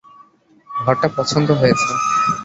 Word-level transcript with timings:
ঘরটা 0.71 1.07
পছন্দ 1.17 1.49
হয়েছে। 1.51 1.89